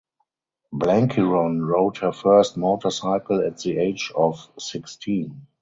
Blenkiron 0.73 1.61
rode 1.63 1.97
her 1.97 2.11
first 2.11 2.57
motorcycle 2.57 3.45
at 3.45 3.57
the 3.59 3.77
age 3.77 4.11
of 4.15 4.49
sixteen. 4.57 5.45